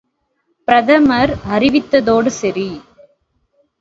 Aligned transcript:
பிரதமர் 0.67 1.33
அறிவித்ததோடு 1.51 2.31
சரி! 2.31 2.67